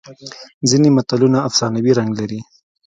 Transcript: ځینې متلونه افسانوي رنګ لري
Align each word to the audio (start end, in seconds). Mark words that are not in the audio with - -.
ځینې 0.69 0.89
متلونه 0.97 1.39
افسانوي 1.47 1.91
رنګ 1.99 2.11
لري 2.19 2.39